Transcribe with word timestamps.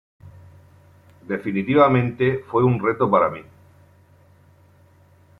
Definitivamente 1.27 2.39
fue 2.49 2.63
un 2.63 2.79
reto 2.83 3.07
para 3.11 3.29
mí. 3.29 3.41